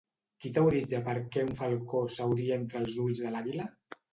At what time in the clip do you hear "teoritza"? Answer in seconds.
0.55-1.01